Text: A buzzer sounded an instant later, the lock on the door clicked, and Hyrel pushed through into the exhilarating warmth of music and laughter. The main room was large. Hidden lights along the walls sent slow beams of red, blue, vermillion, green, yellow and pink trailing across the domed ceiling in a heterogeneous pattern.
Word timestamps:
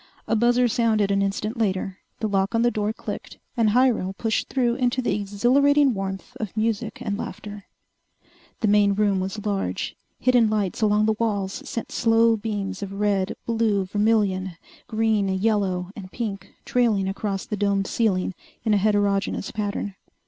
A 0.27 0.35
buzzer 0.35 0.67
sounded 0.67 1.11
an 1.11 1.21
instant 1.21 1.57
later, 1.57 1.99
the 2.21 2.27
lock 2.27 2.55
on 2.55 2.63
the 2.63 2.71
door 2.71 2.91
clicked, 2.91 3.37
and 3.55 3.69
Hyrel 3.69 4.13
pushed 4.17 4.49
through 4.49 4.73
into 4.73 4.99
the 4.99 5.13
exhilarating 5.13 5.93
warmth 5.93 6.35
of 6.39 6.57
music 6.57 6.99
and 7.03 7.19
laughter. 7.19 7.65
The 8.61 8.67
main 8.67 8.95
room 8.95 9.19
was 9.19 9.45
large. 9.45 9.95
Hidden 10.19 10.49
lights 10.49 10.81
along 10.81 11.05
the 11.05 11.13
walls 11.19 11.61
sent 11.69 11.91
slow 11.91 12.35
beams 12.35 12.81
of 12.81 12.93
red, 12.99 13.35
blue, 13.45 13.85
vermillion, 13.85 14.57
green, 14.87 15.29
yellow 15.29 15.91
and 15.95 16.11
pink 16.11 16.49
trailing 16.65 17.07
across 17.07 17.45
the 17.45 17.55
domed 17.55 17.85
ceiling 17.85 18.33
in 18.65 18.73
a 18.73 18.77
heterogeneous 18.77 19.51
pattern. 19.51 19.93